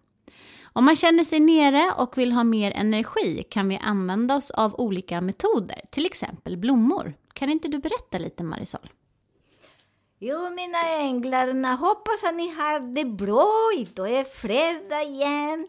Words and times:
Om 0.62 0.84
man 0.84 0.96
känner 0.96 1.24
sig 1.24 1.40
nere 1.40 1.94
och 1.98 2.18
vill 2.18 2.32
ha 2.32 2.44
mer 2.44 2.70
energi 2.70 3.44
kan 3.50 3.68
vi 3.68 3.78
använda 3.78 4.36
oss 4.36 4.50
av 4.50 4.74
olika 4.80 5.20
metoder, 5.20 5.80
till 5.90 6.06
exempel 6.06 6.56
blommor. 6.56 7.14
Kan 7.32 7.50
inte 7.50 7.68
du 7.68 7.78
berätta 7.78 8.18
lite 8.18 8.44
Marisol? 8.44 8.90
Jo, 10.18 10.50
mina 10.50 10.88
änglar, 10.98 11.76
hoppas 11.76 12.24
att 12.24 12.34
ni 12.34 12.48
har 12.54 12.94
det 12.94 13.04
bra. 13.04 13.70
Idag 13.78 14.10
är 14.10 14.24
fredag 14.24 15.02
igen. 15.02 15.68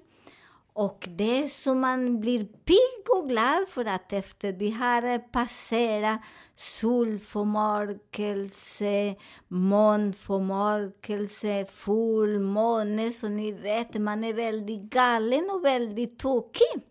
Och 0.74 1.08
det 1.10 1.44
är 1.44 1.48
så 1.48 1.76
man 1.76 2.20
blir 2.20 2.46
pigg 2.46 3.10
och 3.10 3.30
glad 3.30 3.68
för 3.70 3.86
att 3.86 4.14
efter 4.14 4.54
vi 4.54 4.72
har 4.72 5.20
passerat 5.20 6.20
solförmörkelse, 6.56 9.16
månförmörkelse, 9.48 11.66
fullmåne, 11.66 13.12
så 13.12 13.28
ni 13.28 13.52
vet, 13.52 14.02
man 14.02 14.24
är 14.24 14.34
väldigt 14.34 14.82
galen 14.82 15.50
och 15.50 15.66
väldigt 15.66 16.20
tokig. 16.20 16.82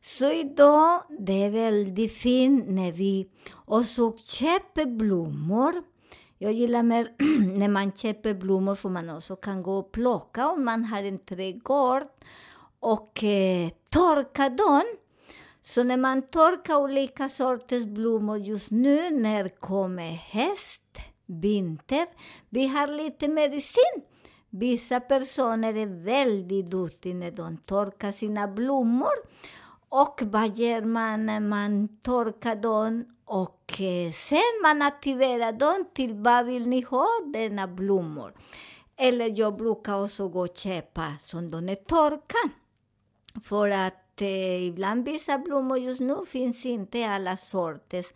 Så 0.00 0.32
idag, 0.32 1.02
det 1.18 1.44
är 1.44 1.50
väldigt 1.50 2.12
fint 2.12 2.68
när 2.68 2.92
vi 2.92 3.28
också 3.64 4.12
köper 4.18 4.86
blommor. 4.86 5.82
Jag 6.38 6.52
gillar 6.52 6.82
mer 6.82 7.12
när 7.58 7.68
man 7.68 7.92
köper 7.92 8.34
blommor 8.34 8.74
för 8.74 8.88
man 8.88 9.10
också 9.10 9.36
kan 9.36 9.62
gå 9.62 9.78
och 9.78 9.92
plocka 9.92 10.48
om 10.48 10.64
man 10.64 10.84
har 10.84 11.02
en 11.02 11.18
trädgård 11.18 12.02
och 12.82 13.24
eh, 13.24 13.70
torka 13.90 14.48
dem. 14.48 14.82
Så 15.60 15.82
när 15.82 15.96
man 15.96 16.22
torkar 16.22 16.76
olika 16.76 17.28
sorters 17.28 17.84
blommor 17.84 18.38
just 18.38 18.70
nu 18.70 19.10
när 19.10 19.48
kommer 19.48 20.10
höst, 20.10 20.98
vinter, 21.26 22.06
vi 22.48 22.66
har 22.66 22.86
lite 22.86 23.28
medicin. 23.28 24.02
Vissa 24.50 25.00
personer 25.00 25.76
är 25.76 26.04
väldigt 26.04 26.70
duktiga 26.70 27.14
när 27.14 27.30
de 27.30 27.56
torkar 27.56 28.12
sina 28.12 28.48
blommor. 28.48 29.14
Och 29.88 30.20
vad 30.22 30.56
gör 30.56 30.82
man 30.82 31.26
när 31.26 31.40
man 31.40 31.88
torkar 32.02 32.56
dem? 32.56 33.04
Och 33.24 33.80
eh, 33.80 34.12
sen 34.12 34.60
man 34.62 34.82
aktiverar 34.82 35.52
dem 35.52 35.84
till 35.94 36.14
vad 36.14 36.46
vill 36.46 36.68
ni 36.68 36.80
ha 36.80 37.08
denna 37.32 37.68
blommor? 37.68 38.32
Eller 38.96 39.38
jag 39.38 39.56
brukar 39.56 40.04
också 40.04 40.28
gå 40.28 40.40
och 40.40 40.56
köpa 40.56 41.14
som 41.20 41.50
de 41.50 41.68
är 41.68 41.74
torkade. 41.74 42.61
För 43.44 43.70
att 43.70 44.20
eh, 44.20 44.66
ibland 44.66 45.04
vissa 45.04 45.38
blommor 45.38 45.78
just 45.78 46.00
nu 46.00 46.16
finns 46.28 46.66
inte 46.66 47.06
alla 47.08 47.36
sorters. 47.36 48.06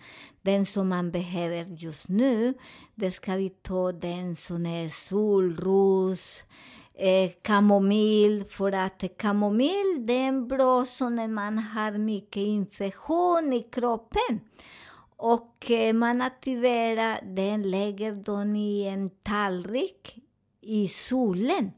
Den 0.43 0.67
som 0.67 0.89
man 0.89 1.11
behöver 1.11 1.65
just 1.69 2.09
nu, 2.09 2.55
det 2.95 3.11
ska 3.11 3.37
vi 3.37 3.51
ta 3.51 3.93
den 3.93 4.37
som 4.37 4.67
är 4.67 4.89
solros, 4.89 6.45
eh, 6.95 7.31
kamomill, 7.43 8.45
för 8.45 8.73
att 8.73 9.05
kamomill 9.17 10.07
det 10.07 10.13
är 10.13 10.29
en 10.29 10.49
bra 10.49 10.85
som 10.85 11.17
när 11.17 11.29
man 11.29 11.59
har 11.59 11.93
mycket 11.93 12.41
infektion 12.41 13.53
i 13.53 13.63
kroppen. 13.63 14.41
Och 15.17 15.71
eh, 15.71 15.93
man 15.93 16.23
aktiverar 16.23 17.21
den, 17.23 17.71
lägger 17.71 18.13
den 18.13 18.57
i 18.57 18.83
en 18.83 19.11
tallrik 19.11 20.19
i 20.61 20.89
solen. 20.89 21.73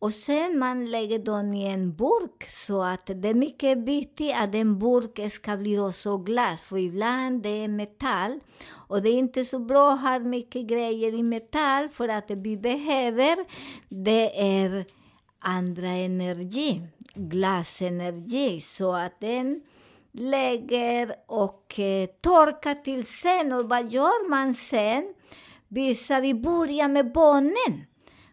Och 0.00 0.12
sen 0.12 0.58
man 0.58 0.90
lägger 0.90 1.18
den 1.18 1.54
i 1.54 1.64
en 1.64 1.94
burk 1.94 2.50
så 2.50 2.82
att 2.82 3.06
det 3.06 3.28
är 3.28 3.34
mycket 3.34 3.78
viktigt 3.78 4.34
att 4.34 4.54
en 4.54 4.78
burk 4.78 5.32
ska 5.32 5.56
bli 5.56 5.78
också 5.78 6.18
glas, 6.18 6.62
för 6.62 6.78
ibland 6.78 7.42
det 7.42 7.64
är 7.64 7.68
metall. 7.68 8.40
Och 8.70 9.02
det 9.02 9.08
är 9.08 9.18
inte 9.18 9.44
så 9.44 9.58
bra 9.58 9.92
att 9.92 10.00
ha 10.00 10.18
mycket 10.18 10.66
grejer 10.66 11.14
i 11.14 11.22
metall, 11.22 11.88
för 11.88 12.08
att 12.08 12.30
vi 12.30 12.56
behöver, 12.56 13.36
det 13.88 14.40
är 14.62 14.86
andra 15.38 15.88
energi, 15.88 16.82
glasenergi. 17.14 18.60
Så 18.60 18.92
att 18.92 19.20
den 19.20 19.62
lägger 20.12 21.14
och 21.26 21.78
eh, 21.78 22.08
torkar 22.20 22.74
till 22.74 23.06
sen. 23.06 23.52
Och 23.52 23.68
vad 23.68 23.92
gör 23.92 24.28
man 24.28 24.54
sen? 24.54 25.14
Vissa, 25.68 26.20
vi 26.20 26.34
börjar 26.34 26.88
med 26.88 27.12
bonen. 27.12 27.89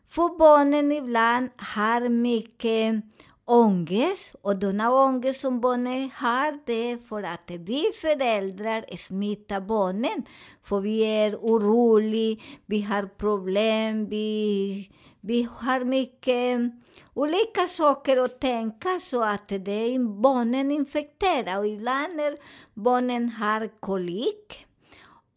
För 0.09 0.38
barnen 0.38 0.91
ibland 0.91 1.50
har 1.57 2.09
mycket 2.09 3.03
ångest 3.45 4.35
och 4.41 4.56
denna 4.56 4.91
ångest 4.91 5.41
som 5.41 5.62
barnen 5.62 6.09
har 6.16 6.59
det 6.66 6.91
är 6.91 6.97
för 6.97 7.23
att 7.23 7.51
vi 7.51 7.91
föräldrar 8.01 8.97
smittar 8.97 9.62
barnen. 9.62 10.25
För 10.63 10.79
vi 10.79 11.00
är 11.01 11.35
oroliga, 11.35 12.41
vi 12.66 12.81
har 12.81 13.03
problem, 13.18 14.06
vi, 14.06 14.91
vi 15.22 15.47
har 15.59 15.84
mycket 15.84 16.59
olika 17.13 17.68
saker 17.68 18.18
att 18.18 18.39
tänka 18.39 19.00
så 19.00 19.24
att 19.24 19.47
det 19.47 19.72
är 19.72 20.22
barnen 20.22 20.72
infekterar. 20.72 21.57
Och 21.57 21.68
ibland 21.68 22.16
när 22.16 22.38
barnen 22.74 23.29
har 23.29 23.69
kolik 23.79 24.66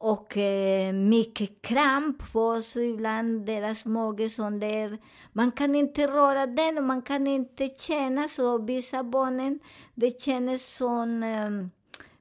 och 0.01 0.37
eh, 0.37 0.93
mycket 0.93 1.63
kramp 1.63 2.33
på 2.33 2.63
så 2.63 2.81
ibland 2.81 3.47
deras 3.47 3.85
mage 3.85 4.31
som 4.31 4.61
det 4.61 4.67
är. 4.67 4.99
Man 5.33 5.53
kan 5.53 5.75
inte 5.75 6.07
röra 6.07 6.47
den 6.47 6.79
och 6.79 6.85
man 6.85 7.03
kan 7.03 7.27
inte 7.27 7.69
känna 7.69 8.29
så. 8.29 8.59
Vissa 8.59 9.05
barnen, 9.05 9.61
det 9.95 10.21
känns 10.21 10.77
som 10.77 11.23
eh, 11.23 11.51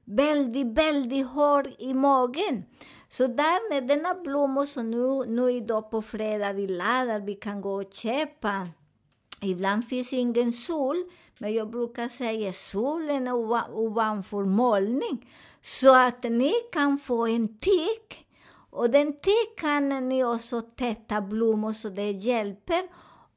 väldigt, 0.04 0.66
väldigt 0.66 1.26
hård 1.26 1.68
i 1.78 1.94
magen. 1.94 2.64
Så 3.08 3.26
där 3.26 3.70
när 3.70 3.80
denna 3.80 4.14
blommor 4.14 4.66
som 4.66 4.90
nu, 4.90 5.24
nu 5.26 5.50
idag 5.50 5.90
på 5.90 6.02
fredag 6.02 6.52
vi 6.52 6.66
laddar, 6.66 7.20
vi 7.20 7.34
kan 7.34 7.60
gå 7.60 7.82
och 7.82 7.94
köpa. 7.94 8.68
Ibland 9.42 9.88
finns 9.88 10.12
ingen 10.12 10.52
sol, 10.52 10.96
men 11.38 11.54
jag 11.54 11.70
brukar 11.70 12.08
säga 12.08 12.52
solen 12.52 13.26
är 13.26 13.34
ovanför 13.74 14.44
molning. 14.44 15.26
Så 15.62 15.94
att 15.94 16.22
ni 16.22 16.52
kan 16.72 16.98
få 16.98 17.26
en 17.26 17.58
tik. 17.58 18.26
Och 18.70 18.90
den 18.90 19.12
tik 19.12 19.58
kan 19.58 20.08
ni 20.08 20.24
också 20.24 20.60
täta 20.60 21.20
blommor 21.20 21.72
så 21.72 21.88
det 21.88 22.10
hjälper 22.10 22.82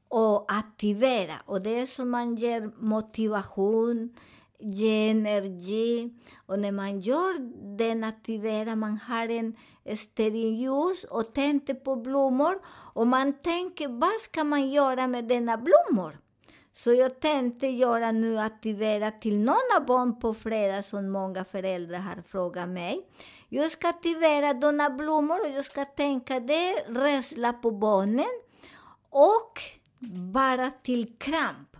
och 0.08 0.44
aktivera. 0.48 1.34
Och 1.44 1.62
det 1.62 1.78
är 1.78 1.86
som 1.86 2.10
man 2.10 2.36
ger 2.36 2.70
motivation, 2.78 4.16
ger 4.58 5.10
energi. 5.10 6.14
Och 6.46 6.58
när 6.58 6.72
man 6.72 7.00
gör 7.00 7.38
den 7.76 8.04
aktiverar, 8.04 8.76
man 8.76 8.98
har 8.98 9.28
en 9.28 9.56
stearinljus 9.96 11.04
och 11.04 11.34
tänder 11.34 11.74
på 11.74 11.96
blommor. 11.96 12.58
Och 12.94 13.06
man 13.06 13.32
tänker, 13.32 13.88
vad 13.88 14.20
ska 14.20 14.44
man 14.44 14.70
göra 14.70 15.06
med 15.06 15.24
denna 15.24 15.56
blommor? 15.56 16.18
Så 16.76 16.92
jag 16.92 17.20
tänkte 17.20 17.66
göra 17.66 18.12
nu 18.12 18.38
aktivera 18.38 19.10
till 19.10 19.38
några 19.38 19.80
barn 19.86 20.20
på 20.20 20.34
fredag 20.34 20.82
som 20.82 21.10
många 21.10 21.44
föräldrar 21.44 21.98
har 21.98 22.22
frågat 22.28 22.68
mig. 22.68 23.06
Jag 23.48 23.70
ska 23.70 23.88
aktivera 23.88 24.54
denna 24.54 24.90
blommor 24.90 25.40
och 25.40 25.56
jag 25.56 25.64
ska 25.64 25.84
tänka 25.84 26.40
det 26.40 26.68
är 26.68 26.94
rädsla 26.94 27.52
på 27.52 27.70
barnen 27.70 28.40
och 29.10 29.60
bara 30.32 30.70
till 30.70 31.18
kramp. 31.18 31.73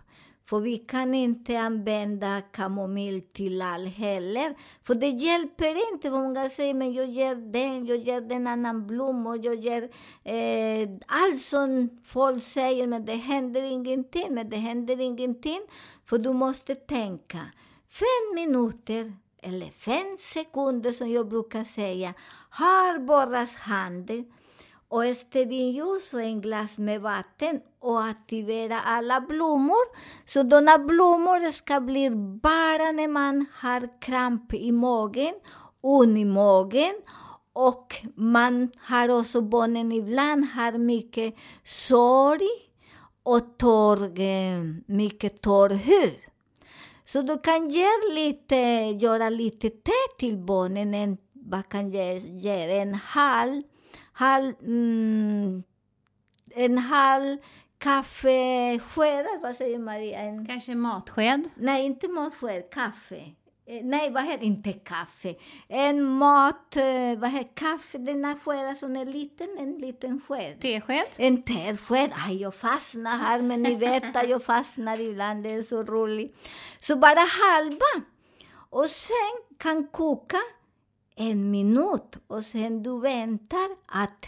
För 0.45 0.59
vi 0.59 0.77
kan 0.77 1.13
inte 1.13 1.59
använda 1.59 2.41
kamomill 2.41 3.21
till 3.33 3.61
allt 3.61 3.95
heller. 3.95 4.55
För 4.83 4.95
det 4.95 5.09
hjälper 5.09 5.93
inte. 5.93 6.11
Många 6.11 6.49
säger 6.49 6.73
men 6.73 6.93
jag 6.93 7.05
ger 7.05 7.35
den, 7.35 7.85
jag 7.85 7.97
ger 7.97 8.21
den 8.21 8.47
annan 8.47 8.87
blommor, 8.87 9.39
jag 9.45 9.55
ger 9.55 9.83
eh, 10.23 10.89
allt 11.07 11.41
som 11.41 11.89
folk 12.05 12.43
säger 12.43 12.87
men 12.87 13.05
det 13.05 13.15
händer 13.15 13.63
ingenting. 13.63 14.33
Men 14.33 14.49
det 14.49 14.57
händer 14.57 15.01
ingenting 15.01 15.61
för 16.05 16.17
du 16.17 16.33
måste 16.33 16.75
tänka. 16.75 17.39
Fem 17.89 18.35
minuter 18.35 19.13
eller 19.41 19.69
fem 19.69 20.17
sekunder 20.19 20.91
som 20.91 21.11
jag 21.11 21.27
brukar 21.27 21.63
säga 21.63 22.13
har 22.49 22.99
borras 22.99 23.55
handen 23.55 24.25
och 24.87 25.15
stearinljus 25.15 26.13
och 26.13 26.21
en 26.21 26.41
glas 26.41 26.77
med 26.77 27.01
vatten 27.01 27.61
och 27.79 28.03
aktivera 28.03 28.81
alla 28.81 29.21
blommor. 29.21 29.85
Så 30.25 30.43
blommor 30.77 31.51
ska 31.51 31.79
bli 31.79 32.09
bara 32.41 32.91
när 32.91 33.07
man 33.07 33.45
har 33.53 34.01
kramp 34.01 34.53
i 34.53 34.71
magen, 34.71 35.33
ont 35.81 36.17
i 36.17 36.25
magen 36.25 36.95
och 37.53 37.95
man 38.15 38.71
har 38.77 39.09
också 39.09 39.41
barnen 39.41 39.91
ibland 39.91 40.45
har 40.45 40.71
mycket 40.71 41.35
sorg 41.63 42.49
och 43.23 43.57
torr, 43.57 44.91
mycket 44.91 45.41
torr 45.41 45.69
hud. 45.69 46.19
Så 47.05 47.21
du 47.21 47.37
kan 47.37 47.69
ge 47.69 47.87
lite, 48.13 48.55
göra 48.99 49.29
lite 49.29 49.69
te 49.69 49.91
till 50.17 50.37
barnen. 50.37 50.93
En, 50.93 51.17
vad 51.33 51.69
kan 51.69 51.91
ge, 51.91 52.17
ge 52.17 52.79
en 52.79 52.93
halv, 52.93 53.63
halv, 54.15 54.53
mm, 54.61 55.63
en 56.55 56.77
halv 56.77 57.37
kaffesked, 57.77 59.25
vad 59.41 59.55
säger 59.55 59.79
Maria? 59.79 60.19
En, 60.19 60.45
Kanske 60.45 60.75
matsked? 60.75 61.49
nej, 61.55 61.85
inte 61.85 62.07
matsked, 62.07 62.69
kaffe. 62.71 63.23
Eh, 63.67 63.81
Nej, 63.83 64.11
vad 64.11 64.23
heter 64.23 64.45
inte 64.45 64.73
kaffe? 64.73 65.35
En 65.67 66.03
mat, 66.03 66.75
eh, 66.75 67.15
vad 67.17 67.29
heter 67.29 67.55
kaffe, 67.55 67.97
denna 67.97 68.35
sked 68.35 68.77
som 68.77 68.95
är 68.95 69.05
liten, 69.05 69.47
en 69.59 69.71
liten 69.77 70.21
sked. 70.27 70.59
Tesked? 70.61 71.05
En 71.17 71.41
tesked. 71.43 72.11
Aj, 72.27 72.41
jag 72.41 72.55
fastnar 72.55 73.17
här, 73.17 73.41
men 73.41 73.63
ni 73.63 73.75
vet 73.75 74.15
att 74.15 74.29
jag 74.29 74.43
fastnar 74.43 74.99
ibland. 74.99 75.43
Det 75.43 75.49
är 75.53 75.61
så 75.63 75.83
roligt. 75.83 76.37
Så 76.79 76.95
bara 76.95 77.19
halva. 77.19 78.05
Och 78.69 78.89
sen 78.89 79.57
kan 79.57 79.87
koka 79.87 80.37
en 81.15 81.51
minut 81.51 82.17
och 82.27 82.43
sen 82.43 82.83
du 82.83 82.99
väntar 82.99 83.69
att 83.85 84.25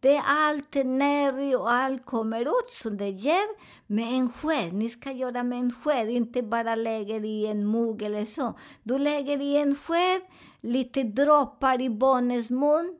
det 0.00 0.18
allt 0.18 0.74
ner 0.74 1.58
och 1.58 1.72
allt 1.72 2.04
kommer 2.04 2.40
ut 2.40 2.70
som 2.70 2.96
det 2.96 3.10
ger 3.10 3.46
med 3.86 4.14
en 4.14 4.32
sked. 4.32 4.72
Ni 4.72 4.88
ska 4.88 5.12
göra 5.12 5.42
med 5.42 5.58
en 5.58 5.72
sked, 5.72 6.10
inte 6.10 6.42
bara 6.42 6.74
lägga 6.74 7.16
i 7.16 7.46
en 7.46 7.70
mugg 7.70 8.02
eller 8.02 8.24
så. 8.24 8.58
Du 8.82 8.98
lägger 8.98 9.40
i 9.40 9.56
en 9.56 9.76
sked, 9.76 10.20
lite 10.60 11.02
droppar 11.02 11.82
i 11.82 11.90
barnens 11.90 12.50
mun 12.50 12.98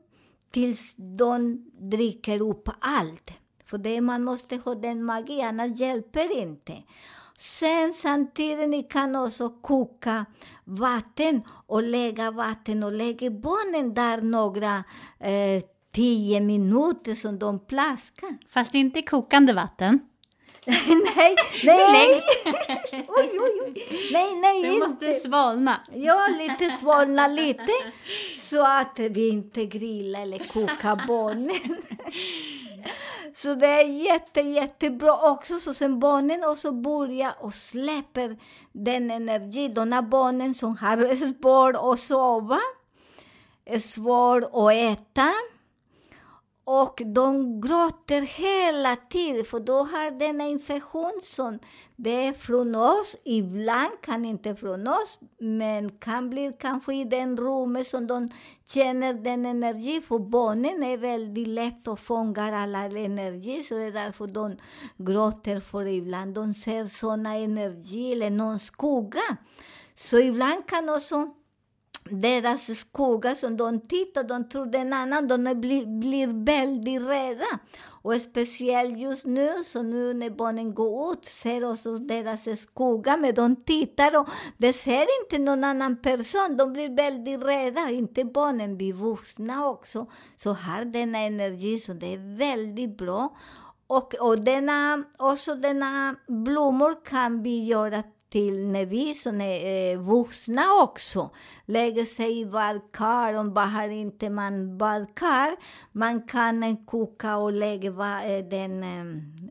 tills 0.51 0.93
de 0.95 1.65
dricker 1.79 2.41
upp 2.41 2.69
allt. 2.79 3.31
För 3.65 3.77
det 3.77 4.01
man 4.01 4.23
måste 4.23 4.55
ha 4.55 4.75
den 4.75 5.03
magin, 5.03 5.45
annars 5.45 5.79
hjälper 5.79 6.37
inte. 6.37 6.73
Sen 7.39 7.93
samtidigt 7.93 8.69
ni 8.69 8.83
kan 8.83 9.15
också 9.15 9.49
koka 9.49 10.25
vatten 10.63 11.41
och 11.67 11.83
lägga 11.83 12.31
vatten 12.31 12.83
och 12.83 12.91
lägga 12.91 13.29
barnen 13.31 13.93
där 13.93 14.21
några 14.21 14.83
eh, 15.19 15.63
tio 15.95 16.39
minuter 16.39 17.15
som 17.15 17.39
de 17.39 17.59
plaskar. 17.59 18.37
Fast 18.49 18.73
inte 18.75 19.01
kokande 19.01 19.53
vatten. 19.53 19.99
nej, 21.15 21.35
nej! 21.63 22.07
oj, 23.07 23.39
oj, 23.39 23.61
oj. 23.65 23.73
Nej, 24.11 24.35
nej, 24.35 24.61
Det 24.61 24.67
inte. 24.67 24.87
måste 24.87 25.13
svalna. 25.13 25.81
Ja, 25.93 26.27
lite 26.39 26.71
svalna 26.71 27.27
lite. 27.27 27.71
Så 28.37 28.65
att 28.65 28.99
vi 28.99 29.29
inte 29.29 29.65
grillar 29.65 30.21
eller 30.21 30.39
kokar 30.39 31.07
barnen. 31.07 31.77
Så 33.41 33.55
det 33.55 33.67
är 33.67 33.83
jätte, 33.83 34.41
jättebra 34.41 35.31
också. 35.31 35.59
Så 35.59 35.73
sen 35.73 35.99
barnen 35.99 36.43
också 36.43 36.71
börjar 36.71 37.35
och 37.39 37.53
släpper 37.53 38.37
den 38.71 39.11
energi. 39.11 39.67
De 39.67 39.91
här 39.91 40.01
barnen 40.01 40.55
som 40.55 40.77
har 40.77 41.15
svårt 41.33 41.75
att 41.93 41.99
sova, 41.99 42.59
svårt 43.79 44.43
att 44.43 44.73
äta. 44.73 45.33
Och 46.69 47.01
de 47.05 47.61
gråter 47.61 48.21
hela 48.21 48.95
tiden, 48.95 49.45
för 49.45 49.59
då 49.59 49.83
har 49.83 50.19
denna 50.19 50.47
infektion 50.47 51.21
som 51.23 51.59
det 51.95 52.27
är 52.27 52.33
från 52.33 52.75
oss. 52.75 53.15
Ibland 53.23 53.91
kan 54.01 54.25
inte 54.25 54.55
från 54.55 54.87
oss, 54.87 55.19
men 55.39 55.89
kan 55.89 56.29
bli 56.29 56.53
kanske 56.59 56.95
i 56.95 57.03
den 57.03 57.37
rummet 57.37 57.87
som 57.87 58.07
de 58.07 58.29
känner 58.65 59.13
den 59.13 59.45
energi. 59.45 60.01
För 60.01 60.19
barnen 60.19 60.83
är 60.83 60.97
väldigt 60.97 61.47
lätt 61.47 61.87
att 61.87 61.99
fånga 61.99 62.57
alla 62.57 62.85
energi, 62.85 63.63
så 63.63 63.73
det 63.73 63.83
är 63.83 63.91
därför 63.91 64.27
de 64.27 64.55
gråter. 64.97 65.59
För 65.59 65.87
ibland 65.87 66.33
de 66.33 66.53
ser 66.53 66.85
såna 66.85 67.35
energi 67.35 68.11
eller 68.11 68.29
någon 68.29 68.59
skugga. 68.59 69.37
Så 69.95 70.19
ibland 70.19 70.67
kan 70.67 70.89
också 70.89 71.33
deras 72.11 72.79
skugga 72.79 73.35
som 73.35 73.57
de 73.57 73.79
tittar, 73.79 74.23
de 74.23 74.49
tror 74.49 74.65
det 74.65 74.77
är 74.77 74.81
en 74.81 74.93
annan, 74.93 75.27
de 75.27 75.61
blir, 75.61 75.85
blir 75.85 76.45
väldigt 76.45 77.01
rädda. 77.01 77.59
Och 78.01 78.21
speciellt 78.21 78.97
just 78.97 79.25
nu, 79.25 79.63
så 79.65 79.81
nu 79.81 80.13
när 80.13 80.29
barnen 80.29 80.73
går 80.73 81.13
ut, 81.13 81.25
ser 81.25 81.71
också 81.71 81.95
deras 81.95 82.61
skugga, 82.61 83.17
men 83.17 83.35
de 83.35 83.55
tittar 83.55 84.19
och 84.19 84.29
de 84.57 84.73
ser 84.73 85.05
inte 85.23 85.37
någon 85.37 85.63
annan 85.63 85.97
person, 85.97 86.57
de 86.57 86.73
blir 86.73 86.95
väldigt 86.95 87.43
rädda. 87.43 87.89
Inte 87.89 88.25
barnen, 88.25 88.77
vi 88.77 88.91
vuxna 88.91 89.67
också, 89.67 90.07
så 90.37 90.53
har 90.53 90.85
denna 90.85 91.17
energi, 91.17 91.79
så 91.79 91.93
det 91.93 92.13
är 92.13 92.37
väldigt 92.37 92.97
bra. 92.97 93.37
Och, 93.87 94.15
och 94.15 94.39
denna, 94.39 95.03
också 95.17 95.55
denna 95.55 96.15
blommor 96.27 97.05
kan 97.05 97.43
vi 97.43 97.65
göra 97.65 98.03
till 98.29 98.67
när 98.67 98.85
vi 98.85 99.13
som 99.13 99.41
är 99.41 99.93
eh, 99.93 99.99
vuxna 99.99 100.63
också 100.83 101.29
lägger 101.65 102.05
sig 102.05 102.39
i 102.39 102.45
badkar. 102.45 103.33
Om 103.33 103.53
bara 103.53 103.85
inte 103.85 104.29
man 104.29 104.77
badkar, 104.77 105.55
man 105.91 106.21
kan 106.21 106.63
eh, 106.63 106.75
koka 106.85 107.37
och 107.37 107.51
lägga 107.51 107.91
va, 107.91 108.23
eh, 108.23 108.45
den 108.45 108.83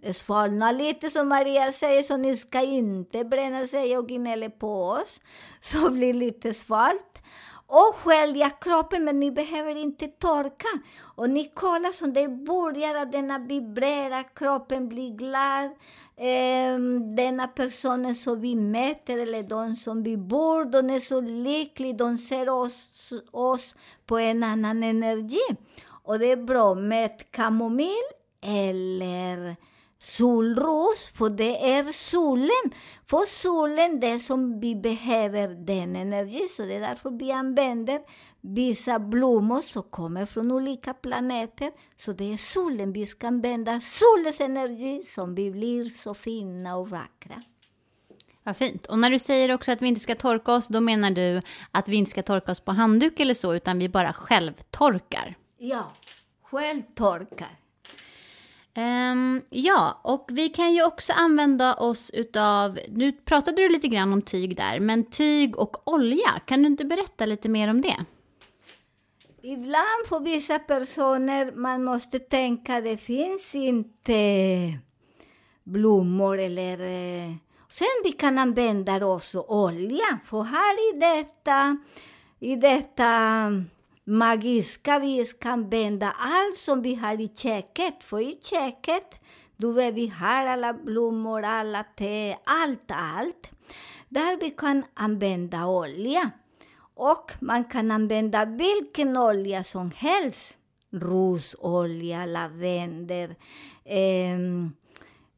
eh, 0.02 0.12
svalna 0.12 0.73
lite 0.73 1.11
som 1.11 1.28
Maria 1.28 1.73
säger, 1.73 2.02
så 2.02 2.16
ni 2.16 2.37
ska 2.37 2.62
inte 2.62 3.25
bränna 3.25 3.66
sig 3.66 3.99
och 3.99 4.09
gnälla 4.09 4.50
på 4.50 4.83
oss. 4.83 5.21
Så 5.61 5.90
blir 5.90 6.14
lite 6.14 6.54
svalt 6.54 7.18
och 7.66 7.94
skölja 7.94 8.50
kroppen, 8.50 9.04
men 9.04 9.20
ni 9.20 9.30
behöver 9.30 9.75
inte 9.76 10.08
torka. 10.08 10.68
Och 10.99 11.30
ni 11.30 11.44
kollar 11.54 11.92
som 11.92 12.12
det 12.12 12.28
börjar 12.28 12.94
att 12.94 13.12
denna 13.12 13.38
vibrera, 13.38 14.23
kroppen 14.23 14.88
blir 14.88 15.11
glad. 15.11 15.70
Ehm, 16.16 17.16
denna 17.16 17.49
personen 17.49 18.14
som 18.14 18.40
vi 18.40 18.54
möter, 18.54 19.18
eller 19.18 19.42
de 19.42 19.76
som 19.76 20.02
vi 20.02 20.16
bor, 20.16 20.64
de 20.64 20.90
är 20.90 21.00
så 21.00 21.20
lyckliga, 21.20 21.96
de 21.96 22.18
ser 22.18 22.49
oss, 22.49 23.12
oss 23.30 23.75
på 24.06 24.18
en 24.18 24.42
annan 24.42 24.82
energi. 24.82 25.56
Och 26.02 26.18
det 26.18 26.30
är 26.30 26.37
bra 26.37 26.75
med 26.75 27.30
kamomill 27.30 28.04
eller 28.40 29.56
solros, 30.06 31.10
för 31.14 31.30
det 31.30 31.70
är 31.70 31.92
solen. 31.92 32.80
För 33.06 33.25
solen, 33.25 34.00
det 34.00 34.18
som 34.18 34.60
vi 34.60 34.76
behöver, 34.76 35.48
den 35.48 35.96
energi. 35.96 36.48
Så 36.56 36.62
det 36.62 36.75
är 36.75 36.80
därför 36.80 37.10
vi 37.10 37.32
använder 37.32 38.00
vissa 38.40 38.98
blommor 38.98 39.60
som 39.60 39.82
kommer 39.82 40.26
från 40.26 40.52
olika 40.52 40.94
planeter. 40.94 41.72
Så 41.96 42.12
det 42.12 42.32
är 42.32 42.36
solen, 42.36 42.92
vi 42.92 43.06
ska 43.06 43.26
använda 43.26 43.80
solens 43.80 44.40
energi 44.40 45.04
som 45.14 45.34
vi 45.34 45.50
blir 45.50 45.90
så 45.90 46.14
fina 46.14 46.76
och 46.76 46.90
vackra. 46.90 47.42
Vad 48.42 48.56
fint. 48.56 48.86
Och 48.86 48.98
när 48.98 49.10
du 49.10 49.18
säger 49.18 49.54
också 49.54 49.72
att 49.72 49.82
vi 49.82 49.88
inte 49.88 50.00
ska 50.00 50.14
torka 50.14 50.52
oss, 50.52 50.68
då 50.68 50.80
menar 50.80 51.10
du 51.10 51.42
att 51.70 51.88
vi 51.88 51.96
inte 51.96 52.10
ska 52.10 52.22
torka 52.22 52.52
oss 52.52 52.60
på 52.60 52.72
handduk 52.72 53.20
eller 53.20 53.34
så, 53.34 53.54
utan 53.54 53.78
vi 53.78 53.88
bara 53.88 54.12
självtorkar. 54.12 55.34
Ja, 55.58 55.92
självtorkar. 56.42 57.65
Um, 58.76 59.42
ja, 59.50 60.00
och 60.02 60.28
vi 60.33 60.49
kan 60.49 60.75
ju 60.75 60.85
också 60.85 61.12
använda 61.12 61.75
oss 61.75 62.11
utav, 62.11 62.78
nu 62.88 63.12
pratade 63.12 63.62
du 63.62 63.68
lite 63.68 63.88
grann 63.88 64.12
om 64.12 64.23
tyg 64.23 64.56
där, 64.56 64.80
men 64.80 65.04
tyg 65.11 65.59
och 65.59 65.88
olja, 65.88 66.40
kan 66.47 66.62
du 66.62 66.66
inte 66.66 66.85
berätta 66.85 67.26
lite 67.26 67.49
mer 67.49 67.71
om 67.71 67.80
det? 67.80 67.97
Ibland 69.42 70.06
för 70.09 70.21
vissa 70.21 70.59
personer 70.59 71.52
man 71.52 71.85
måste 71.85 72.18
tänka 72.18 72.80
det 72.80 72.97
finns 72.97 73.54
inte 73.54 74.18
blommor 75.64 76.38
eller... 76.38 76.80
Eh, 76.80 77.35
sen 77.68 77.87
vi 78.04 78.12
kan 78.12 78.38
använda 78.38 79.06
också 79.06 79.40
olja, 79.40 80.18
för 80.25 80.42
här 80.42 80.95
i 80.95 80.99
detta, 81.00 81.76
i 82.40 82.56
detta 82.56 83.02
magiska 84.06 84.98
vi 84.98 85.25
ska 85.25 85.48
använda 85.50 86.14
allt 86.18 86.56
som 86.56 86.82
vi 86.82 86.94
har 86.94 87.20
i 87.20 87.28
köket. 87.28 88.04
För 88.04 88.20
i 88.20 88.38
köket, 88.42 89.20
Du 89.56 89.72
vet, 89.72 89.94
vi 89.94 90.08
har 90.08 90.46
alla 90.46 90.72
blommor, 90.72 91.42
alla 91.42 91.84
te, 91.84 92.36
allt, 92.44 92.90
allt. 92.90 93.50
Där 94.08 94.40
vi 94.40 94.50
kan 94.50 94.84
använda 94.94 95.66
olja. 95.66 96.30
Och 96.94 97.32
man 97.40 97.64
kan 97.64 97.90
använda 97.90 98.44
vilken 98.44 99.16
olja 99.16 99.64
som 99.64 99.90
helst. 99.96 100.58
Rosolja, 100.92 102.26
lavendel, 102.26 103.34
eh, 103.84 104.38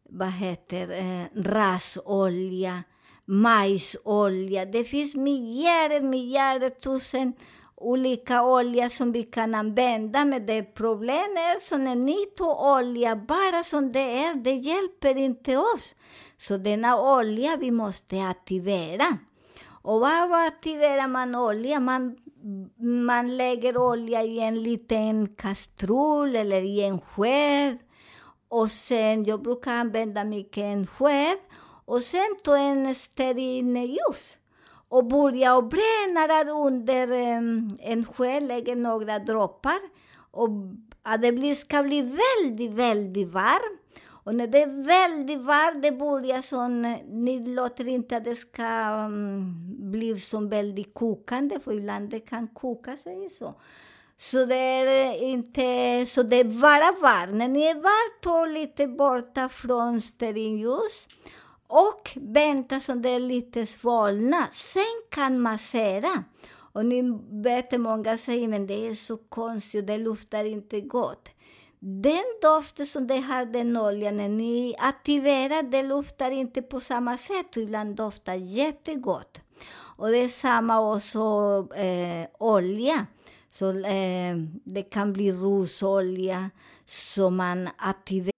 vad 0.09 0.33
heter 0.33 0.91
eh, 0.91 1.43
rasolja, 1.43 2.83
majsolja. 3.25 4.65
Det 4.65 4.85
finns 4.85 5.15
miljarder, 5.15 6.01
miljarder, 6.01 6.71
tusen 6.71 7.33
olika 7.81 8.43
olja 8.45 8.91
som 8.91 9.13
vi 9.13 9.23
kan 9.23 9.55
använda. 9.55 10.25
Men 10.25 10.47
det 10.47 10.63
problemet 10.63 11.37
är 11.37 11.61
så 11.61 11.77
när 11.77 11.95
ni 11.95 12.27
tar 12.37 12.79
olja 12.79 13.17
bara 13.17 13.65
som 13.65 13.93
det 13.93 14.25
är, 14.25 14.35
det 14.35 14.55
hjälper 14.55 15.17
inte 15.17 15.57
oss. 15.57 15.95
Så 16.39 16.57
denna 16.57 17.17
olja 17.17 17.57
vi 17.57 17.71
måste 17.71 18.23
aktivera. 18.23 19.19
Och 19.83 20.01
vad 20.01 20.33
aktiverar 20.33 21.09
man 21.09 21.35
olja? 21.35 21.81
Man, 21.81 22.17
man 23.07 23.37
lägger 23.37 23.77
olja 23.79 24.23
i 24.23 24.41
en 24.41 24.63
liten 24.63 25.29
kastrull 25.29 26.37
eller 26.37 26.63
i 26.63 26.83
en 26.83 27.01
sked. 27.01 27.79
Och 28.49 28.71
sen, 28.71 29.25
jag 29.25 29.43
brukar 29.43 29.73
använda 29.73 30.25
mycket 30.25 30.63
en 30.63 30.87
sked. 30.87 31.39
Och 31.85 32.03
sen 32.03 32.37
ta 32.45 32.57
en 32.57 32.95
stearinljus 32.95 34.39
och 34.89 35.05
börja 35.05 35.57
och 35.57 35.65
bränna 35.65 36.27
där 36.27 36.51
under 36.51 37.13
en 37.81 38.05
sjö, 38.05 38.41
lägger 38.41 38.77
några 38.77 39.19
droppar. 39.19 39.79
Och 40.31 40.49
att 41.03 41.23
det 41.23 41.33
blir, 41.33 41.55
ska 41.55 41.83
bli 41.83 42.03
väldigt, 42.03 42.71
väldigt 42.71 43.29
varmt. 43.29 43.81
Och 44.29 44.35
när 44.35 44.47
det 44.47 44.63
är 44.63 44.85
väldigt 44.85 45.41
varmt, 45.41 45.83
det 45.83 45.93
börjar 45.93 46.43
som, 46.43 46.97
ni 47.09 47.55
låter 47.55 47.89
inte 47.89 48.17
att 48.17 48.25
det 48.25 48.37
ska 48.37 49.05
um, 49.07 49.91
bli 49.91 50.15
som 50.15 50.49
väldigt 50.49 50.95
kokande, 50.95 51.61
för 51.61 51.73
ibland 51.73 52.11
det 52.11 52.21
kan 52.21 52.49
koka 52.49 52.97
sig 52.97 53.31
så. 53.31 53.55
Så 54.17 54.45
det 54.45 54.57
är 54.57 55.07
eh, 55.07 55.31
inte, 55.31 56.07
så 56.07 56.23
det 56.23 56.37
är 56.37 56.45
bara 56.45 56.93
varmt. 57.01 57.35
När 57.35 57.49
ni 57.49 57.63
är 57.63 57.75
varmt, 57.75 58.23
ta 58.23 58.47
lite 58.47 58.87
borta 58.87 59.49
från 59.49 60.01
stearinljus 60.01 61.09
och 61.69 62.11
vänta 62.17 62.81
så 62.81 62.95
det 62.95 63.09
är 63.09 63.21
lite 63.21 63.67
svalna. 63.67 64.49
Sen 64.53 65.03
kan 65.11 65.41
massera. 65.41 66.25
Och 66.73 66.85
ni 66.85 67.19
vet, 67.31 67.81
många 67.81 68.19
säger 68.19 68.49
men 68.49 68.67
det 68.67 68.87
är 68.87 68.95
så 68.95 69.17
konstigt, 69.17 69.87
det 69.87 69.99
luftar 69.99 70.45
inte 70.45 70.81
gott. 70.81 71.29
Den 71.81 72.25
doften 72.43 72.87
som 72.87 73.07
det 73.07 73.17
har 73.17 73.45
den 73.45 73.77
oljan, 73.77 74.17
när 74.17 74.29
ni 74.29 74.75
aktiverar, 74.79 75.63
det 75.63 75.83
luftar 75.83 76.31
inte 76.31 76.63
på 76.63 76.81
samma 76.81 77.19
sätt. 77.19 77.57
Ibland 77.57 77.97
doftar 77.97 78.35
jättegott. 78.35 79.41
Och 79.71 80.09
det 80.09 80.19
är 80.19 80.29
samma 80.29 80.93
också 80.93 81.21
eh, 81.75 82.27
olja. 82.39 83.07
Så 83.51 83.71
eh, 83.71 84.37
det 84.65 84.83
kan 84.83 85.13
bli 85.13 85.33
rosolja 85.33 86.51
som 86.87 87.37
man 87.37 87.69
aktiverar. 87.77 88.38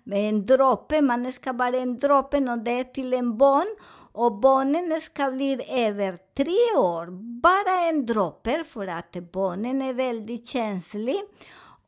med 0.04 0.28
en 0.28 0.46
droppe. 0.46 1.02
Man 1.02 1.32
ska 1.32 1.52
bara 1.52 1.76
en 1.76 1.98
droppe 1.98 2.36
och 2.36 2.58
det 2.58 2.70
är 2.70 2.84
till 2.84 3.14
en 3.14 3.38
barn. 3.38 3.76
Och 4.12 4.40
barnen 4.40 5.00
ska 5.00 5.30
bli 5.30 5.60
över 5.68 6.18
tre 6.36 6.78
år. 6.78 7.06
Bara 7.40 7.92
droppe 7.92 8.64
för 8.64 8.86
att 8.86 9.16
barnen 9.32 9.82
är 9.82 9.92
väldigt 9.92 10.46
känslig 10.46 11.20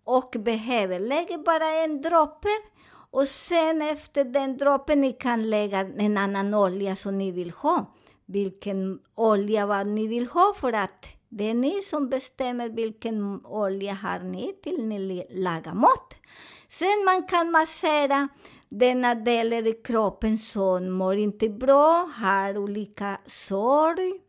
och 0.07 0.35
behöver. 0.39 0.99
Lägg 0.99 1.45
bara 1.45 1.67
en 1.67 2.01
droppe 2.01 2.49
och 3.11 3.29
sen 3.29 3.83
efter 3.83 4.25
den 4.25 4.57
droppen 4.57 5.01
ni 5.01 5.13
kan 5.13 5.51
lägga 5.51 5.81
en 5.81 6.19
annan 6.19 6.55
olja 6.55 6.97
som 6.97 7.19
ni 7.19 7.31
vill 7.31 7.51
ha. 7.51 7.95
Vilken 8.27 8.99
olja 9.15 9.67
vad 9.67 9.87
ni 9.87 10.07
vill 10.07 10.27
ha 10.27 10.55
för 10.61 10.73
att 10.73 11.07
det 11.29 11.51
är 11.51 11.55
ni 11.55 11.83
som 11.83 12.09
bestämmer 12.09 12.69
vilken 12.69 13.47
olja 13.47 13.95
har 13.95 14.19
ni 14.19 14.55
till 14.63 14.89
ni 14.89 15.27
lagar 15.31 15.75
mat. 15.75 16.15
Sen 16.69 17.05
man 17.05 17.23
kan 17.23 17.51
massera 17.51 18.29
denna 18.69 19.15
delen 19.15 19.67
i 19.67 19.73
kroppen 19.73 20.39
som 20.39 20.91
mår 20.91 21.17
inte 21.17 21.49
bra, 21.49 22.11
har 22.15 22.59
olika 22.59 23.21
sorg 23.27 24.26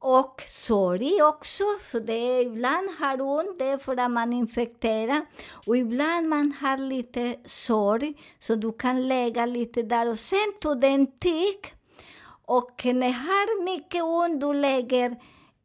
och 0.00 0.42
sorg 0.48 1.22
också. 1.22 1.64
Så 1.90 1.98
det 1.98 2.12
är, 2.12 2.46
ibland 2.46 2.90
har 2.98 3.22
ont, 3.22 3.58
det 3.58 3.64
är 3.64 3.78
för 3.78 3.96
att 3.96 4.10
man 4.10 4.32
infekterar. 4.32 5.26
Och 5.66 5.76
ibland 5.76 6.28
man 6.28 6.52
har 6.60 6.78
lite 6.78 7.36
sorg, 7.44 8.14
så 8.40 8.54
du 8.54 8.72
kan 8.72 9.08
lägga 9.08 9.46
lite 9.46 9.82
där 9.82 10.08
och 10.08 10.18
sen 10.18 10.52
ta 10.60 10.82
en 10.82 11.18
tick. 11.18 11.72
Och 12.46 12.82
när 12.84 12.94
du 12.94 13.12
har 13.12 13.64
mycket 13.64 14.02
ont, 14.02 14.40
du 14.40 14.52
lägger 14.52 15.16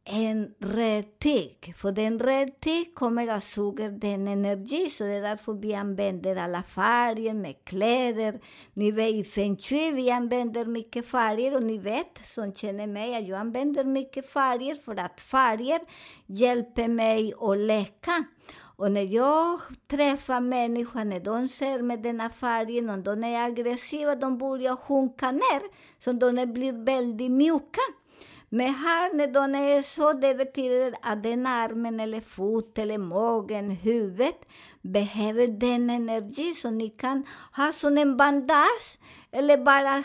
en 0.05 0.53
rätt 0.59 1.19
tick. 1.19 1.74
För 1.77 1.91
den 1.91 2.19
rätt 2.19 2.59
tick 2.59 2.95
kommer 2.95 3.27
att 3.27 3.43
suga 3.43 3.89
den 3.89 4.27
energi, 4.27 4.89
så 4.89 5.03
det 5.03 5.09
är 5.09 5.21
därför 5.21 5.53
vi 5.53 5.74
använder 5.74 6.35
alla 6.35 6.63
färger 6.63 7.33
med 7.33 7.55
kläder. 7.63 8.39
Ni 8.74 8.91
vet 8.91 9.13
i 9.13 9.24
feng 9.24 9.57
shui, 9.57 9.91
vi 9.91 10.12
använder 10.12 10.65
mycket 10.65 11.07
färger 11.07 11.55
och 11.55 11.63
ni 11.63 11.77
vet, 11.77 12.19
som 12.25 12.53
känner 12.53 12.88
mig, 12.88 13.15
att 13.15 13.27
jag 13.27 13.39
använder 13.39 13.83
mycket 13.83 14.29
färger 14.29 14.75
för 14.75 15.00
att 15.00 15.21
färger 15.21 15.81
hjälper 16.25 16.88
mig 16.88 17.33
att 17.39 17.57
läka. 17.57 18.25
Och 18.77 18.91
när 18.91 19.01
jag 19.15 19.59
träffar 19.88 20.39
människor, 20.39 21.03
när 21.03 21.19
de 21.19 21.47
ser 21.47 21.81
med 21.81 22.00
denna 22.00 22.29
färgen, 22.29 22.89
och 22.89 23.00
de 23.00 23.24
är 23.24 23.45
aggressiva, 23.45 24.15
de 24.15 24.38
börjar 24.38 24.75
sjunka 24.75 25.31
ner, 25.31 25.62
så 26.00 26.12
de 26.12 26.53
blir 26.53 26.85
väldigt 26.85 27.31
mjuka. 27.31 27.81
Men 28.55 28.74
här 28.74 29.13
när 29.13 29.27
de 29.27 29.55
är 29.55 29.81
så, 29.81 30.13
det 30.13 30.35
betyder 30.35 30.95
att 31.01 31.24
den 31.24 31.45
armen 31.45 32.00
eller 32.00 32.21
fot 32.21 32.77
eller 32.77 32.97
magen, 32.97 33.71
huvudet 33.71 34.45
behöver 34.81 35.47
den 35.47 35.89
energi 35.89 36.53
så 36.53 36.69
ni 36.69 36.89
kan 36.89 37.25
ha 37.55 37.71
som 37.71 37.97
en 37.97 38.17
bandage 38.17 39.00
eller 39.31 39.57
bara, 39.57 40.03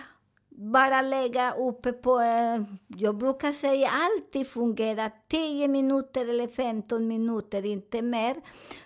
bara 0.49 1.03
lägga 1.03 1.53
uppe 1.53 1.93
på, 1.93 2.21
eh, 2.21 2.63
jag 2.87 3.17
brukar 3.17 3.53
säga 3.53 3.91
alltid 3.91 4.47
fungerar 4.47 5.11
10 5.29 5.69
minuter 5.69 6.29
eller 6.29 6.49
15 6.49 7.09
minuter, 7.09 7.67
inte 7.67 8.03
mer. 8.03 8.37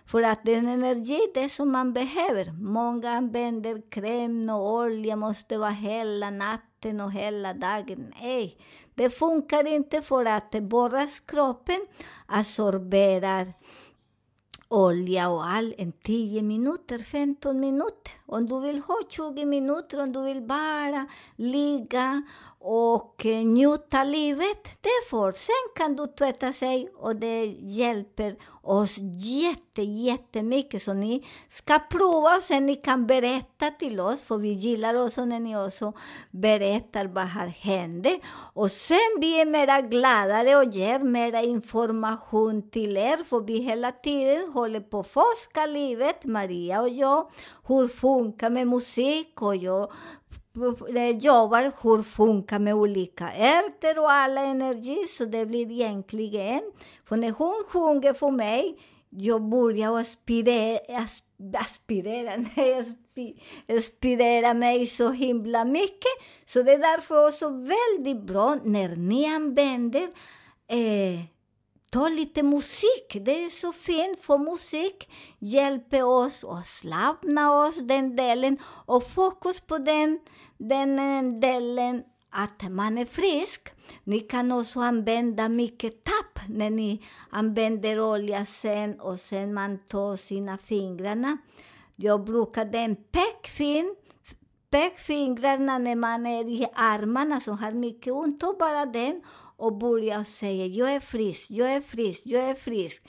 För 0.06 0.22
att 0.22 0.44
den 0.44 0.68
energi, 0.68 1.20
det 1.34 1.48
som 1.48 1.72
man 1.72 1.92
behöver. 1.92 2.52
Många 2.62 3.10
använder 3.10 3.90
kräm 3.90 4.50
och 4.50 4.72
olja, 4.74 5.16
måste 5.16 5.58
vara 5.58 5.70
hela 5.70 6.30
natten 6.30 6.73
och 6.84 7.12
hela 7.12 7.54
dagen. 7.54 8.14
Nej, 8.20 8.58
det 8.94 9.10
funkar 9.10 9.66
inte 9.66 10.02
för 10.02 10.24
att 10.24 10.50
borras 10.50 11.20
kroppen 11.20 11.86
absorberar 12.26 13.52
olja 14.68 15.28
och 15.28 15.46
all 15.46 15.74
en 15.78 15.92
10 15.92 16.42
minuter, 16.42 16.98
15 16.98 17.60
minuter. 17.60 18.12
Om 18.26 18.48
du 18.48 18.60
vill 18.60 18.78
ha 18.78 19.00
20 19.08 19.44
minuter, 19.46 20.00
om 20.00 20.12
du 20.12 20.22
vill 20.22 20.42
bara 20.42 21.06
ligga 21.36 22.22
och 22.66 23.26
eh, 23.26 23.44
njuta 23.44 24.04
livet, 24.04 24.64
det 24.80 25.08
får. 25.10 25.32
Sen 25.32 25.54
kan 25.76 25.96
du 25.96 26.06
tvätta 26.06 26.52
sig 26.52 26.88
och 26.96 27.16
det 27.16 27.44
hjälper 27.46 28.36
oss 28.62 28.94
jätte, 29.18 29.82
jättemycket. 29.82 30.82
Så 30.82 30.92
ni 30.92 31.26
ska 31.48 31.78
prova 31.78 32.36
och 32.36 32.42
sen 32.42 32.66
ni 32.66 32.76
kan 32.76 33.06
berätta 33.06 33.70
till 33.70 34.00
oss, 34.00 34.22
för 34.22 34.36
vi 34.36 34.52
gillar 34.52 35.06
också 35.06 35.24
när 35.24 35.40
ni 35.40 35.56
också 35.56 35.92
berättar 36.30 37.06
vad 37.06 37.28
har 37.28 37.46
hänt. 37.46 38.06
Och 38.54 38.70
sen 38.70 39.20
vi 39.20 39.40
är 39.40 39.46
mera 39.46 39.80
gladare 39.80 40.56
och 40.56 40.64
ger 40.64 40.98
mera 40.98 41.42
information 41.42 42.70
till 42.70 42.96
er, 42.96 43.24
för 43.24 43.40
vi 43.40 43.58
hela 43.58 43.92
tiden 43.92 44.52
håller 44.52 44.80
på 44.80 45.00
att 45.00 45.08
forska 45.08 45.66
livet, 45.66 46.24
Maria 46.24 46.80
och 46.80 46.88
jag, 46.88 47.30
hur 47.66 47.88
funkar 47.88 48.50
med 48.50 48.66
musik 48.68 49.42
och 49.42 49.56
jag 49.56 49.92
jobbar 51.20 51.72
hur 51.82 52.02
funkar 52.02 52.58
med 52.58 52.74
olika 52.74 53.32
ärter 53.32 53.98
och 53.98 54.12
alla 54.12 54.40
energi, 54.40 55.06
så 55.18 55.24
det 55.24 55.46
blir 55.46 55.70
egentligen... 55.70 56.62
För 57.04 57.16
när 57.16 57.30
hon 57.30 57.64
sjunger 57.68 58.12
för 58.12 58.30
mig, 58.30 58.78
jag 59.10 59.42
börjar 59.42 59.98
aspirera, 59.98 61.06
aspirera, 61.54 62.32
nej, 62.56 62.84
aspirera 63.78 64.54
mig 64.54 64.86
så 64.86 65.10
himla 65.10 65.64
mycket. 65.64 66.12
Så 66.46 66.62
det 66.62 66.72
är 66.72 66.78
därför 66.78 67.26
också 67.26 67.48
väldigt 67.48 68.26
bra 68.26 68.58
när 68.62 68.96
ni 68.96 69.26
använder 69.26 70.08
eh, 70.68 71.33
ta 71.94 72.08
lite 72.08 72.42
musik. 72.42 73.16
Det 73.20 73.44
är 73.44 73.50
så 73.50 73.72
fint, 73.72 74.20
för 74.20 74.38
musik 74.38 75.08
hjälper 75.38 76.02
oss 76.02 76.44
att 76.44 76.66
slappna 76.66 77.64
oss 77.64 77.76
den 77.76 78.16
delen 78.16 78.58
och 78.64 79.10
fokus 79.10 79.60
på 79.60 79.78
den, 79.78 80.20
den 80.58 80.98
eh, 80.98 81.40
delen 81.40 82.02
att 82.30 82.70
man 82.70 82.98
är 82.98 83.04
frisk. 83.04 83.68
Ni 84.04 84.20
kan 84.20 84.52
också 84.52 84.80
använda 84.80 85.48
mycket 85.48 86.04
tapp 86.04 86.48
när 86.48 86.70
ni 86.70 87.02
använder 87.30 88.00
olja 88.00 88.46
sen 88.46 89.00
och 89.00 89.20
sen 89.20 89.54
man 89.54 89.78
tar 89.78 90.16
sina 90.16 90.58
fingrarna. 90.58 91.38
Jag 91.96 92.24
brukar 92.24 92.64
den 92.64 92.96
pekfin 92.96 93.94
pekfingrarna 94.74 95.78
när 95.78 95.96
man 95.96 96.26
är 96.26 96.44
i 96.44 96.66
armarna 96.74 97.40
som 97.40 97.58
har 97.58 97.72
mycket 97.72 98.12
ont, 98.12 98.42
och 98.42 98.56
bara 98.58 98.86
den 98.86 99.22
och 99.64 99.72
börja 99.72 100.24
säga 100.24 100.66
jag 100.66 100.94
är 100.94 101.00
frisk, 101.00 101.46
jag 101.48 101.72
är 101.72 101.80
frisk, 101.80 102.20
jag 102.24 102.42
är 102.42 102.54
frisk. 102.54 103.02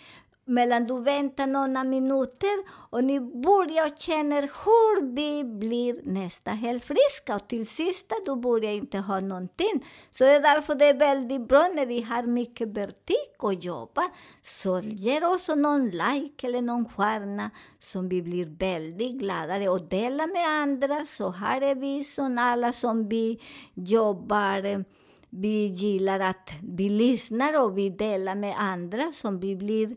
Medan 0.47 0.87
du 0.87 1.01
väntar 1.01 1.47
några 1.47 1.83
minuter 1.83 2.63
och 2.89 3.03
ni 3.03 3.19
börjar 3.19 3.97
känna 3.97 4.35
hur 4.35 5.15
vi 5.15 5.43
blir 5.43 5.99
nästan 6.03 6.57
helt 6.57 6.83
friska 6.83 7.35
och 7.35 7.47
till 7.47 7.67
sist 7.67 8.11
du 8.25 8.35
börjar 8.35 8.71
inte 8.71 8.97
ha 8.97 9.19
någonting. 9.19 9.85
Så 10.11 10.23
det 10.23 10.29
är 10.31 10.41
därför 10.41 10.75
det 10.75 10.85
är 10.85 10.93
väldigt 10.93 11.47
bra 11.47 11.69
när 11.75 11.85
vi 11.85 12.01
har 12.01 12.23
mycket 12.23 12.67
vertik 12.67 13.35
och 13.39 13.53
jobba. 13.53 14.03
Så 14.41 14.79
ge 14.79 15.25
oss 15.25 15.47
någon 15.47 15.89
like 15.89 16.47
eller 16.47 16.61
någon 16.61 16.89
stjärna 16.89 17.51
som 17.79 18.09
vi 18.09 18.21
blir 18.21 18.45
väldigt 18.45 19.15
gladare 19.19 19.69
och 19.69 19.81
dela 19.81 20.27
med 20.27 20.47
andra 20.47 21.05
så 21.05 21.31
här 21.31 21.61
är 21.61 21.75
vi 21.75 22.03
som 22.03 22.37
alla 22.37 22.73
som 22.73 23.09
vi 23.09 23.39
jobbar 23.73 24.85
vi 25.29 25.67
gillar 25.67 26.19
att 26.19 26.51
vi 26.61 26.89
lyssnar 26.89 27.63
och 27.63 27.77
vi 27.77 27.89
delar 27.89 28.35
med 28.35 28.55
andra 28.57 29.11
som 29.13 29.39
vi 29.39 29.55
blir 29.55 29.95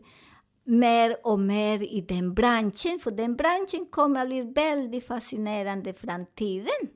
mer 0.63 1.17
och 1.23 1.39
mer 1.39 1.83
i 1.83 2.01
den 2.01 2.33
branschen. 2.33 2.99
För 3.03 3.11
den 3.11 3.35
branschen 3.35 3.85
kommer 3.89 4.21
att 4.21 4.27
bli 4.27 4.41
väldigt 4.41 5.07
fascinerande 5.07 5.89
i 5.89 5.93
framtiden. 5.93 6.89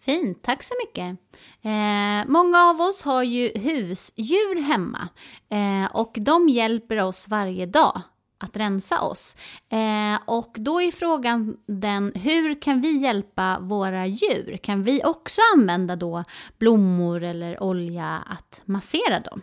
Fint, 0.00 0.42
tack 0.42 0.62
så 0.62 0.74
mycket. 0.86 1.18
Eh, 1.62 2.30
många 2.32 2.58
av 2.70 2.80
oss 2.80 3.02
har 3.02 3.22
ju 3.22 3.58
husdjur 3.58 4.60
hemma 4.60 5.08
eh, 5.48 5.96
och 5.96 6.12
de 6.20 6.48
hjälper 6.48 7.02
oss 7.02 7.28
varje 7.28 7.66
dag 7.66 8.02
att 8.38 8.56
rensa 8.56 9.00
oss. 9.02 9.36
Eh, 9.68 10.20
och 10.26 10.56
då 10.58 10.80
är 10.80 10.90
frågan 10.90 11.56
den, 11.66 12.12
hur 12.14 12.60
kan 12.60 12.80
vi 12.80 12.98
hjälpa 12.98 13.58
våra 13.60 14.06
djur? 14.06 14.56
Kan 14.56 14.82
vi 14.82 15.04
också 15.04 15.40
använda 15.56 15.96
då 15.96 16.24
blommor 16.58 17.22
eller 17.22 17.62
olja 17.62 18.24
att 18.26 18.60
massera 18.64 19.20
dem? 19.20 19.42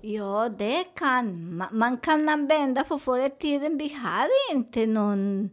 Ja, 0.00 0.48
det 0.58 0.84
kan 0.84 1.56
man. 1.56 1.68
Man 1.72 1.96
kan 1.96 2.28
använda, 2.28 2.84
för 2.84 2.98
förr 2.98 3.26
i 3.26 3.30
tiden 3.30 3.78
vi 3.78 3.88
hade 3.88 4.30
inte 4.52 4.86
någon 4.86 5.50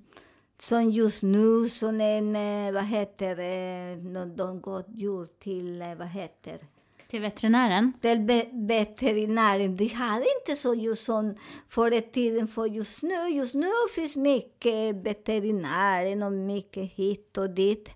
som 0.60 0.92
just 0.92 1.24
nu, 1.24 1.70
som 1.70 2.02
en, 2.02 2.36
eh, 2.36 2.74
vad 2.74 2.84
heter 2.84 3.36
det, 3.36 3.96
någon 4.38 4.62
går 4.62 4.84
djur 4.88 5.28
till, 5.40 5.82
eh, 5.82 5.96
vad 5.96 6.08
heter 6.08 6.60
till 7.08 7.22
veterinären? 7.22 7.94
till 8.02 8.20
be- 8.20 8.50
veterinären. 8.52 9.76
De 9.78 9.88
hade 9.88 10.26
inte 10.40 10.62
så 10.62 10.74
just 10.74 11.06
som 11.06 11.36
förr 11.70 11.94
i 11.94 12.02
tiden, 12.02 12.48
för 12.48 12.66
just 12.66 13.02
nu, 13.02 13.30
just 13.30 13.54
nu 13.54 13.72
finns 13.96 14.16
mycket 14.16 14.96
veterinärer 14.96 16.26
och 16.26 16.32
mycket 16.32 16.92
hit 16.92 17.38
och 17.38 17.50
dit. 17.50 17.90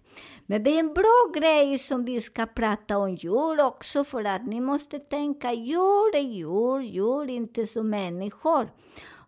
Men 0.45 0.63
det 0.63 0.69
är 0.69 0.79
en 0.79 0.93
bra 0.93 1.31
grej 1.35 1.77
som 1.77 2.05
vi 2.05 2.21
ska 2.21 2.45
prata 2.45 2.97
om 2.97 3.15
djur 3.15 3.65
också, 3.65 4.03
för 4.03 4.23
att 4.23 4.47
ni 4.47 4.61
måste 4.61 4.99
tänka 4.99 5.53
djur 5.53 6.15
är 6.15 6.19
djur, 6.19 6.79
djur 6.79 7.21
är 7.21 7.29
inte 7.35 7.67
som 7.67 7.89
människor. 7.89 8.71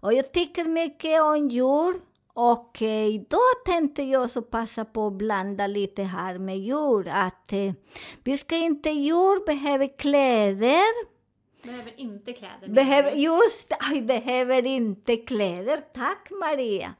Och 0.02 0.14
jag 0.14 0.32
tycker 0.32 0.66
mycket 0.66 1.22
om 1.22 1.50
djur. 1.50 2.11
Och 2.34 2.82
eh, 2.82 3.08
idag 3.08 3.66
tänkte 3.66 4.04
jag 4.04 4.30
så 4.30 4.42
passa 4.42 4.86
på 4.86 5.08
att 5.08 5.14
blanda 5.14 5.68
lite 5.68 6.04
här 6.04 6.38
med 6.38 6.58
djur. 6.60 7.08
Att 7.08 7.54
eh, 7.54 7.74
vi 8.24 8.38
ska 8.38 8.56
inte, 8.56 8.90
djur 8.90 9.46
behöver 9.46 9.98
kläder. 9.98 11.12
Behöver 11.64 12.00
inte 12.00 12.34
kläder. 12.34 12.68
Behöver, 12.68 13.12
just 13.12 13.74
aj, 13.80 14.02
behöver 14.02 14.66
inte 14.66 15.18
kläder. 15.18 15.78
Tack 15.78 16.30
Maria. 16.30 16.94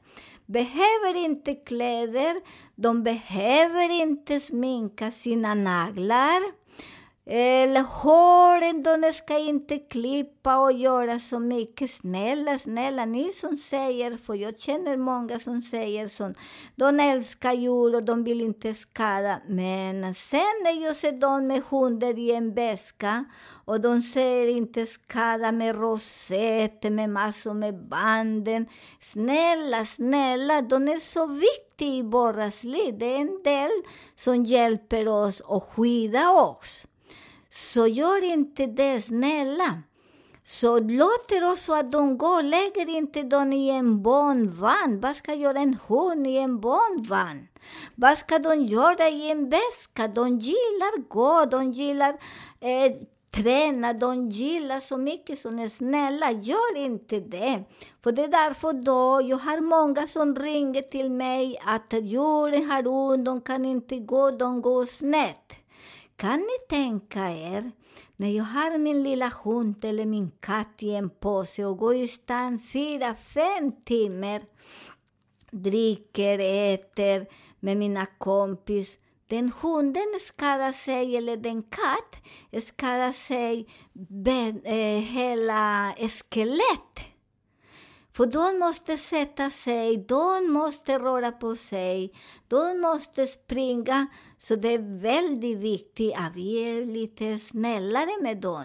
Behöver 0.46 1.16
inte 1.16 1.54
kläder. 1.54 2.40
De 2.74 3.02
behöver 3.02 3.90
inte 3.90 4.40
sminka 4.40 5.10
sina 5.10 5.54
naglar. 5.54 6.61
Eller 7.26 7.80
håren, 7.82 8.82
de 8.82 9.12
ska 9.12 9.38
inte 9.38 9.78
klippa 9.78 10.58
och 10.58 10.72
göra 10.72 11.20
så 11.20 11.38
mycket. 11.38 11.90
Snälla, 11.90 12.58
snälla, 12.58 13.04
ni 13.04 13.32
som 13.32 13.56
säger, 13.56 14.16
för 14.16 14.34
jag 14.34 14.58
känner 14.58 14.96
många 14.96 15.38
som 15.38 15.62
säger 15.62 16.08
så. 16.08 16.34
De 16.76 17.00
älskar 17.00 17.52
djur 17.52 17.94
och 17.96 18.02
de 18.02 18.24
vill 18.24 18.40
inte 18.40 18.74
skada. 18.74 19.40
Men 19.46 20.14
sen 20.14 20.62
när 20.64 20.84
jag 20.84 20.96
ser 20.96 21.12
dem 21.12 21.46
med 21.46 21.62
hundar 21.70 22.18
i 22.18 22.32
en 22.32 22.54
väska 22.54 23.24
och 23.64 23.80
de 23.80 24.02
säger 24.02 24.56
inte 24.56 24.86
skada 24.86 25.52
med 25.52 25.76
rosetter, 25.76 26.90
med 26.90 27.10
massor 27.10 27.54
med 27.54 27.88
banden. 27.88 28.66
Snälla, 29.00 29.84
snälla, 29.84 30.62
de 30.62 30.88
är 30.88 30.98
så 30.98 31.26
viktiga 31.26 31.88
i 31.88 32.02
våras 32.02 32.64
liv. 32.64 32.98
Det 32.98 33.14
är 33.14 33.20
en 33.20 33.42
del 33.44 33.70
som 34.16 34.44
hjälper 34.44 35.08
oss 35.08 35.40
och 35.40 35.64
skydda 35.64 36.30
oss. 36.30 36.86
Så 37.54 37.86
gör 37.86 38.24
inte 38.24 38.66
det, 38.66 39.02
snälla. 39.02 39.82
Så 40.44 40.78
låter 40.78 41.44
oss 41.44 41.62
så 41.62 41.74
att 41.74 41.92
de 41.92 42.18
går, 42.18 42.42
lägger 42.42 42.88
inte 42.88 43.22
dem 43.22 43.52
i 43.52 43.70
en 43.70 44.02
barnvagn. 44.02 45.00
Vad 45.00 45.16
ska 45.16 45.34
göra 45.34 45.58
en 45.58 45.78
hund 45.86 46.26
i 46.26 46.36
en 46.36 46.60
barnvagn? 46.60 47.48
Vad 47.94 48.18
ska 48.18 48.38
de 48.38 48.62
göra 48.62 49.08
i 49.08 49.30
en 49.30 49.50
väska? 49.50 50.08
De 50.08 50.38
gillar 50.38 51.08
gå, 51.08 51.44
de 51.44 51.72
gillar 51.72 52.14
eh, 52.60 52.92
träna, 53.30 53.92
de 53.92 54.28
gillar 54.30 54.80
så 54.80 54.96
mycket 54.96 55.38
som 55.38 55.58
är 55.58 55.68
snälla, 55.68 56.30
gör 56.30 56.76
inte 56.76 57.20
det. 57.20 57.64
För 58.02 58.12
det 58.12 58.24
är 58.24 58.28
därför 58.28 58.72
då, 58.72 59.20
jag 59.28 59.36
har 59.36 59.60
många 59.60 60.06
som 60.06 60.36
ringer 60.36 60.82
till 60.82 61.10
mig 61.10 61.58
att 61.64 61.92
djuren 61.92 62.70
har 62.70 62.88
ont, 62.88 63.24
de 63.24 63.40
kan 63.40 63.64
inte 63.64 63.98
gå, 63.98 64.30
de 64.30 64.62
går 64.62 64.84
snett. 64.84 65.61
Kan 66.22 66.40
ni 66.40 66.66
tänka 66.68 67.30
er 67.30 67.70
när 68.16 68.28
jag 68.28 68.44
har 68.44 68.78
min 68.78 69.02
lilla 69.02 69.32
hund 69.44 69.84
eller 69.84 70.06
min 70.06 70.30
katt 70.40 70.74
i 70.78 70.94
en 70.94 71.10
påse 71.10 71.64
och 71.64 71.78
går 71.78 71.94
i 71.94 72.08
stan 72.08 72.60
fyra, 72.72 73.14
fem 73.34 73.72
timmar, 73.84 74.42
dricker, 75.50 76.38
äter 76.38 77.26
med 77.60 77.76
mina 77.76 78.06
kompis. 78.06 78.96
Den 79.26 79.52
hunden 79.60 80.18
skadar 80.20 80.72
sig, 80.72 81.16
eller 81.16 81.36
den 81.36 81.62
katt 81.62 82.16
skadar 82.64 83.12
sig 83.12 83.68
ben, 83.92 84.62
eh, 84.64 85.00
hela 85.00 85.94
skelett. 86.30 87.11
För 88.22 88.26
de 88.26 88.58
måste 88.58 88.98
sätta 88.98 89.50
sig, 89.50 89.96
de 89.96 90.52
måste 90.52 90.98
röra 90.98 91.32
på 91.32 91.56
sig, 91.56 92.12
de 92.48 92.80
måste 92.80 93.26
springa. 93.26 94.06
Så 94.38 94.56
det 94.56 94.68
är 94.68 95.00
väldigt 95.00 95.58
viktigt 95.58 96.14
att 96.16 96.36
vi 96.36 96.56
är 96.58 96.86
lite 96.86 97.38
snällare 97.38 98.22
med 98.22 98.36
dem. 98.36 98.64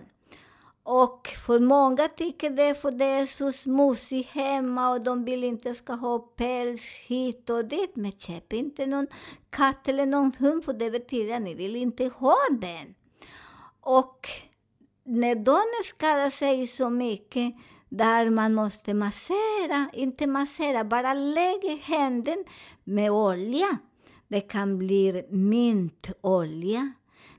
Och 0.83 1.27
för 1.45 1.59
många 1.59 2.07
tycker 2.07 2.49
det 2.49 2.75
för 2.75 2.91
det 2.91 3.05
är 3.05 3.25
så 3.25 3.51
smutsigt 3.51 4.29
hemma 4.29 4.89
och 4.89 5.01
de 5.01 5.25
vill 5.25 5.43
inte 5.43 5.75
ska 5.75 5.93
ha 5.93 6.19
päls 6.19 6.81
hit 7.07 7.49
och 7.49 7.65
dit. 7.65 7.95
Men 7.95 8.11
köp 8.11 8.53
inte 8.53 8.85
någon 8.85 9.07
katt 9.49 9.87
eller 9.87 10.05
någon 10.05 10.31
hund 10.39 10.65
för 10.65 10.73
det 10.73 10.91
betyder 10.91 11.35
att 11.35 11.41
ni 11.41 11.53
vill 11.55 11.75
inte 11.75 12.05
ha 12.05 12.37
den. 12.51 12.95
Och 13.81 14.27
när 15.03 15.35
de 15.35 15.61
skadar 15.83 16.29
sig 16.29 16.67
så 16.67 16.89
mycket 16.89 17.53
där 17.89 18.29
man 18.29 18.53
måste 18.53 18.93
massera, 18.93 19.89
inte 19.93 20.27
massera, 20.27 20.83
bara 20.83 21.13
lägga 21.13 21.75
händen 21.81 22.43
med 22.83 23.11
olja. 23.11 23.77
Det 24.27 24.41
kan 24.41 24.77
bli 24.77 25.25
mintolja, 25.29 26.91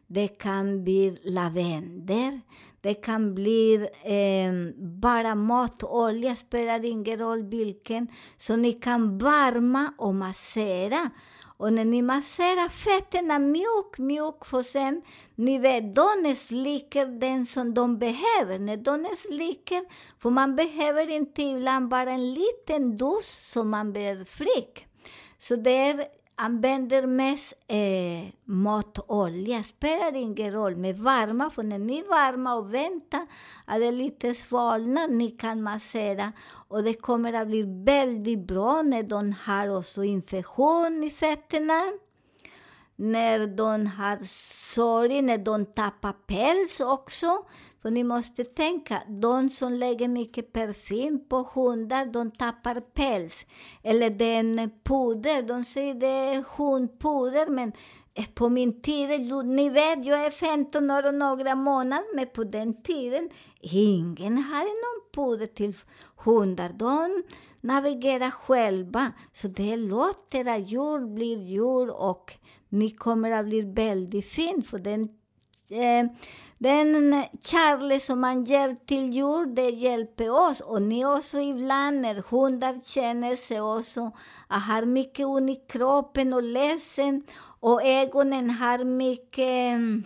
det 0.06 0.28
kan 0.28 0.84
bli 0.84 1.16
lavendel, 1.22 2.40
det 2.80 2.94
kan 2.94 3.34
bli 3.34 3.74
eh, 4.02 4.82
bara 4.84 5.34
matolja, 5.34 6.36
spelar 6.36 6.84
ingen 6.84 7.18
roll 7.18 7.42
vilken. 7.42 8.08
Så 8.36 8.56
ni 8.56 8.72
kan 8.72 9.18
varma 9.18 9.92
och 9.98 10.14
massera. 10.14 11.10
Och 11.58 11.72
när 11.72 11.84
ni 11.84 12.02
masserar 12.02 12.68
fötterna 12.68 13.38
mjuk, 13.38 13.98
mjuk, 13.98 14.44
för 14.44 14.62
sen, 14.62 15.02
ni 15.34 15.58
vet, 15.58 15.94
de 15.94 16.36
slicker 16.36 17.06
den 17.06 17.46
som 17.46 17.74
de 17.74 17.98
behöver. 17.98 18.58
När 18.58 18.76
de 18.76 19.16
slicker, 19.16 19.84
för 20.18 20.30
man 20.30 20.56
behöver 20.56 21.10
inte 21.10 21.42
ibland 21.42 21.88
bara 21.88 22.10
en 22.10 22.34
liten 22.34 22.96
dos 22.96 23.50
som 23.52 23.70
man 23.70 23.92
blir 23.92 24.24
frisk. 24.24 24.86
Så 25.38 25.56
det 25.56 25.70
är 25.70 26.06
använder 26.38 27.06
mest 27.06 27.52
eh, 27.66 28.32
matolja. 28.44 29.62
Spelar 29.62 30.16
ingen 30.16 30.52
roll 30.52 30.76
med 30.76 30.98
varma, 30.98 31.50
för 31.50 31.62
när 31.62 31.78
ni 31.78 31.98
är 31.98 32.08
varma 32.08 32.54
och 32.54 32.74
väntar 32.74 33.26
att 33.64 33.80
det 33.80 33.92
lite 33.92 34.34
svalnar, 34.34 35.08
ni 35.08 35.30
kan 35.30 35.62
massera. 35.62 36.32
Och 36.68 36.82
det 36.82 36.94
kommer 36.94 37.32
att 37.32 37.48
bli 37.48 37.62
väldigt 37.84 38.46
bra 38.46 38.82
när 38.82 39.02
de 39.02 39.34
har 39.44 39.76
också 39.76 40.04
infektion 40.04 41.04
i 41.04 41.10
fötterna. 41.10 41.82
När 42.96 43.46
de 43.46 43.86
har 43.86 44.18
sorg, 44.74 45.22
när 45.22 45.38
de 45.38 45.66
tappar 45.66 46.12
päls 46.12 46.80
också. 46.80 47.44
För 47.82 47.90
ni 47.90 48.04
måste 48.04 48.44
tänka, 48.44 49.02
de 49.08 49.50
som 49.50 49.72
lägger 49.72 50.08
mycket 50.08 50.52
parfym 50.52 51.28
på 51.28 51.50
hundar, 51.54 52.06
de 52.06 52.30
tappar 52.30 52.80
päls. 52.80 53.46
Eller 53.82 54.10
den 54.10 54.70
puder, 54.84 55.42
de 55.42 55.64
säger 55.64 55.94
det 55.94 56.06
är 56.06 56.44
hundpuder, 56.56 57.46
men 57.46 57.72
på 58.34 58.48
min 58.48 58.80
tid, 58.80 59.08
ni 59.44 59.68
vet, 59.68 60.04
jag 60.04 60.26
är 60.26 60.30
15 60.30 60.90
år 60.90 61.06
och 61.06 61.14
några 61.14 61.54
månader, 61.54 62.16
men 62.16 62.26
på 62.26 62.44
den 62.44 62.82
tiden, 62.82 63.30
ingen 63.60 64.38
hade 64.38 64.64
någon 64.64 65.12
puder 65.14 65.46
till 65.46 65.74
hundar. 66.16 66.68
De 66.68 67.22
navigerar 67.60 68.30
själva. 68.30 69.12
Så 69.32 69.48
det 69.48 69.76
låter 69.76 70.48
att 70.48 70.68
djur 70.68 71.14
blir 71.14 71.38
djur 71.38 71.90
och 71.90 72.32
ni 72.68 72.90
kommer 72.90 73.30
att 73.30 73.46
bli 73.46 73.60
väldigt 73.60 74.26
fin, 74.26 74.62
för 74.62 74.78
den 74.78 75.02
eh, 75.70 76.10
den 76.58 77.24
kärlek 77.40 78.02
som 78.02 78.20
man 78.20 78.44
ger 78.44 78.76
till 78.86 79.12
djur, 79.12 79.46
det 79.46 79.70
hjälper 79.70 80.30
oss. 80.30 80.60
Och 80.60 80.82
ni 80.82 81.06
också 81.06 81.38
ibland 81.38 82.00
när 82.00 82.14
hundar 82.30 82.80
känner 82.84 83.36
sig 83.36 83.60
också 83.60 84.10
att 84.48 84.62
har 84.62 84.84
mycket 84.84 85.26
ont 85.26 85.50
i 85.50 85.62
kroppen 85.68 86.32
och 86.32 86.42
ledsen 86.42 87.22
och 87.60 87.82
ögonen 87.82 88.50
har 88.50 88.84
mycket 88.84 89.72
mm, 89.72 90.04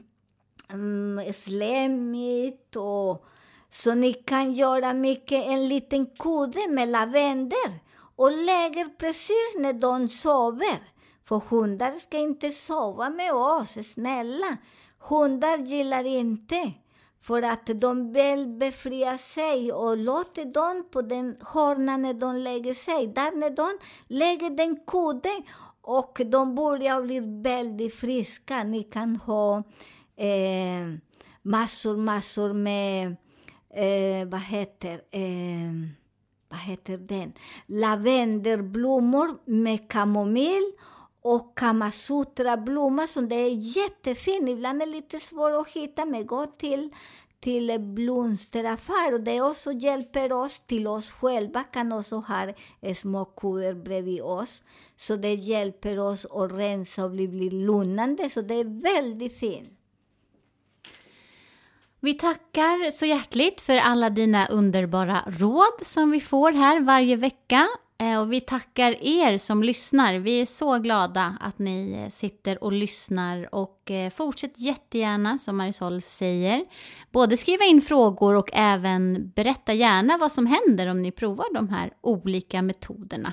um, 0.73 1.33
slemmigt 1.33 2.77
och 2.77 3.27
så 3.71 3.95
ni 3.95 4.13
kan 4.13 4.53
göra 4.53 4.93
mycket, 4.93 5.47
en 5.47 5.69
liten 5.69 6.07
kudde 6.07 6.69
med 6.69 6.89
lavendel 6.89 7.73
och 8.17 8.33
lägger 8.33 8.99
precis 8.99 9.55
när 9.59 9.73
de 9.73 10.09
sover. 10.09 10.93
För 11.25 11.39
hundar 11.49 11.99
ska 11.99 12.19
inte 12.19 12.51
sova 12.51 13.11
med 13.11 13.33
oss, 13.33 13.93
snälla. 13.95 14.57
Hundar 15.09 15.59
gillar 15.59 16.05
inte 16.05 16.73
för 17.21 17.43
att 17.43 17.67
de 17.67 18.13
vill 18.13 18.49
befria 18.49 19.19
sig 19.19 19.73
och 19.73 19.97
låter 19.97 20.45
dem 20.45 20.89
på 20.91 21.03
den 21.03 21.37
hörnan 21.41 22.03
när 22.03 22.15
de 22.15 22.37
lägger 22.37 22.75
sig. 22.75 23.07
Där 23.07 23.37
när 23.37 23.51
de 23.51 23.79
lägger 24.07 24.51
den 24.51 24.77
kudden 24.87 25.43
och 25.81 26.21
de 26.27 26.55
börjar 26.55 27.03
bli 27.03 27.21
väldigt 27.43 27.95
friska. 27.95 28.65
Ni 28.65 28.83
kan 28.83 29.17
ha 29.17 29.63
eh, 30.17 30.95
massor, 31.43 31.97
massor 31.97 32.53
med, 32.53 33.17
eh, 33.75 34.29
vad 34.29 34.41
heter, 34.41 34.95
eh, 35.11 35.73
vad 36.49 36.61
heter 36.61 36.99
den? 36.99 37.33
Lavendelblommor 37.67 39.39
med 39.45 39.91
kamomill 39.91 40.73
och 41.23 41.59
kamasutra-blomma 41.59 43.07
som 43.07 43.29
det 43.29 43.37
är 43.37 43.77
jättefin. 43.77 44.49
Ibland 44.49 44.83
är 44.83 44.87
det 44.87 44.93
lite 44.93 45.21
svårt 45.21 45.55
att 45.55 45.69
hitta, 45.69 46.05
men 46.05 46.27
gå 46.27 46.47
till, 46.47 46.91
till 47.41 47.79
blomsteraffär. 47.81 49.15
Och 49.15 49.21
det 49.21 49.41
också 49.41 49.73
hjälper 49.73 50.33
oss 50.33 50.63
till 50.67 50.87
oss 50.87 51.11
själva, 51.11 51.65
kan 51.65 51.93
också 51.93 52.17
ha 52.17 52.55
små 52.95 53.25
kuddar 53.25 53.75
bredvid 53.75 54.23
oss. 54.23 54.63
Så 54.97 55.17
det 55.17 55.35
hjälper 55.35 55.99
oss 55.99 56.27
att 56.31 56.53
rensa 56.53 57.05
och 57.05 57.11
bli, 57.11 57.29
bli 57.29 57.51
lugnande. 57.51 58.31
Så 58.31 58.41
det 58.41 58.55
är 58.55 58.83
väldigt 58.83 59.39
fint. 59.39 59.79
Vi 62.01 62.15
tackar 62.15 62.91
så 62.91 63.07
hjärtligt 63.07 63.61
för 63.61 63.77
alla 63.77 64.11
dina 64.11 64.47
underbara 64.47 65.23
råd 65.27 65.87
som 65.87 66.11
vi 66.11 66.21
får 66.21 66.53
här 66.53 66.81
varje 66.81 67.17
vecka. 67.17 67.69
Eh, 68.03 68.21
och 68.21 68.33
vi 68.33 68.41
tackar 68.41 68.97
er 69.01 69.39
som 69.39 69.63
lyssnar. 69.63 70.19
Vi 70.19 70.41
är 70.41 70.47
så 70.47 70.79
glada 70.79 71.37
att 71.41 71.59
ni 71.59 71.93
eh, 71.93 72.11
sitter 72.11 72.65
och 72.65 72.73
lyssnar 72.73 73.55
och 73.55 73.91
eh, 73.91 74.11
fortsätt 74.11 74.53
jättegärna 74.57 75.39
som 75.39 75.57
Marisol 75.57 76.01
säger. 76.03 76.65
Både 77.13 77.37
skriva 77.37 77.65
in 77.65 77.81
frågor 77.81 78.35
och 78.35 78.51
även 78.53 79.33
berätta 79.37 79.73
gärna 79.73 80.19
vad 80.19 80.33
som 80.33 80.47
händer 80.47 80.87
om 80.87 81.03
ni 81.03 81.11
provar 81.11 81.55
de 81.55 81.69
här 81.69 81.93
olika 82.01 82.63
metoderna. 82.63 83.33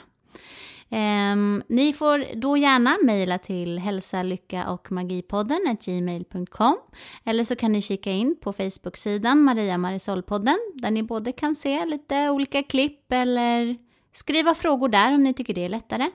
Um, 0.91 1.63
ni 1.67 1.93
får 1.93 2.35
då 2.35 2.57
gärna 2.57 2.97
mejla 3.03 3.37
till 3.37 3.79
hälsa, 3.79 4.23
lycka 4.23 4.69
och 4.69 4.91
magipodden 4.91 5.77
gmail.com 5.85 6.77
eller 7.25 7.43
så 7.43 7.55
kan 7.55 7.71
ni 7.71 7.81
kika 7.81 8.11
in 8.11 8.35
på 8.41 8.53
Facebook-sidan 8.53 9.41
Maria 9.41 9.77
Marisol-podden 9.77 10.57
där 10.73 10.91
ni 10.91 11.03
både 11.03 11.31
kan 11.31 11.55
se 11.55 11.85
lite 11.85 12.29
olika 12.29 12.63
klipp 12.63 13.11
eller 13.11 13.77
Skriva 14.19 14.55
frågor 14.55 14.89
där 14.89 15.13
om 15.15 15.23
ni 15.23 15.33
tycker 15.33 15.53
det 15.53 15.65
är 15.65 15.69
lättare. 15.69 16.09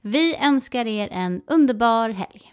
Vi 0.00 0.36
önskar 0.36 0.86
er 0.86 1.08
en 1.12 1.42
underbar 1.46 2.08
helg. 2.08 2.52